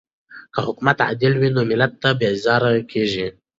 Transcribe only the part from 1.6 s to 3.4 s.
ملت نه بیزاره کیږي.